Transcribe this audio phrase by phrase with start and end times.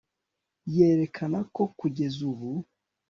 [0.75, 2.49] yerekana ko kugeza ubu